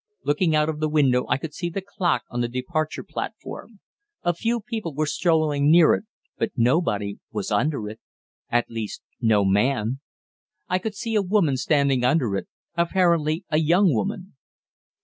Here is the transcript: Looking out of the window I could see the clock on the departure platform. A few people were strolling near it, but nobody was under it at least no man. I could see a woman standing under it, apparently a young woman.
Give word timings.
Looking 0.23 0.55
out 0.55 0.67
of 0.67 0.79
the 0.79 0.89
window 0.89 1.27
I 1.29 1.37
could 1.37 1.53
see 1.53 1.69
the 1.69 1.79
clock 1.79 2.23
on 2.27 2.41
the 2.41 2.47
departure 2.47 3.03
platform. 3.03 3.81
A 4.23 4.33
few 4.33 4.59
people 4.59 4.95
were 4.95 5.05
strolling 5.05 5.69
near 5.69 5.93
it, 5.93 6.05
but 6.39 6.49
nobody 6.57 7.19
was 7.31 7.51
under 7.51 7.87
it 7.87 7.99
at 8.49 8.65
least 8.71 9.03
no 9.21 9.45
man. 9.45 9.99
I 10.67 10.79
could 10.79 10.95
see 10.95 11.13
a 11.13 11.21
woman 11.21 11.55
standing 11.55 12.03
under 12.03 12.35
it, 12.35 12.47
apparently 12.75 13.45
a 13.51 13.59
young 13.59 13.93
woman. 13.93 14.33